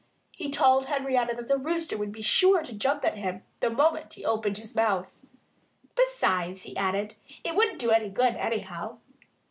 [0.31, 4.15] He told Henrietta that the Rooster would be sure to jump at him the moment
[4.15, 5.15] he opened his mouth.
[5.95, 8.97] "Besides," he added, "it wouldn't do any good, anyhow.